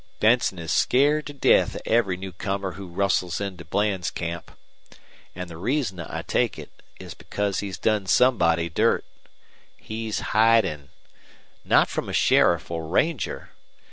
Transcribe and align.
Benson 0.19 0.57
is 0.57 0.73
scared 0.73 1.27
to 1.27 1.31
death 1.33 1.75
of 1.75 1.81
every 1.85 2.17
new 2.17 2.31
comer 2.31 2.71
who 2.71 2.87
rustles 2.87 3.39
into 3.39 3.63
Bland's 3.63 4.09
camp. 4.09 4.49
An' 5.35 5.47
the 5.47 5.57
reason, 5.57 5.99
I 5.99 6.23
take 6.23 6.57
it, 6.57 6.71
is 6.99 7.13
because 7.13 7.59
he's 7.59 7.77
done 7.77 8.07
somebody 8.07 8.67
dirt. 8.67 9.05
He's 9.77 10.21
hidin'. 10.33 10.89
Not 11.63 11.87
from 11.87 12.09
a 12.09 12.13
sheriff 12.13 12.71
or 12.71 12.87
ranger! 12.87 13.51